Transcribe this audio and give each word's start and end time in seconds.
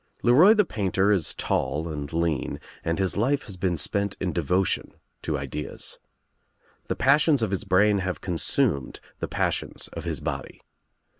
LeRoy 0.23 0.55
the 0.57 0.65
painter 0.65 1.11
is 1.11 1.35
tall 1.35 1.87
and 1.87 2.11
lean 2.11 2.59
and 2.83 2.97
his 2.97 3.17
life 3.17 3.43
has 3.43 3.55
teen 3.55 3.77
spent 3.77 4.15
in 4.19 4.33
devotion 4.33 4.95
to 5.21 5.37
ideas. 5.37 5.99
The 6.87 6.95
passions 6.95 7.43
of 7.43 7.51
his 7.51 7.65
brain 7.65 7.99
have 7.99 8.19
consumed 8.19 8.99
the 9.19 9.27
passions 9.27 9.89
of 9.89 10.03
his 10.03 10.19
body. 10.19 10.59